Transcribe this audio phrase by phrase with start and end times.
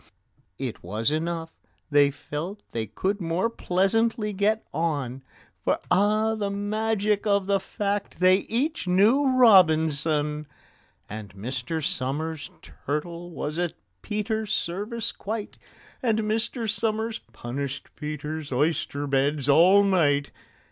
[0.57, 1.51] It was enough:
[1.91, 5.21] they felt they could more pleasantly get on,
[5.63, 10.47] For (ah, the magic of the fact!) they each knew ROBINSON!
[11.07, 11.85] And Mr.
[11.85, 15.59] SOMERS' turtle was at PETER'S service quite,
[16.01, 16.67] And Mr.
[16.67, 20.31] SOMERS punished PETER'S oyster beds all night.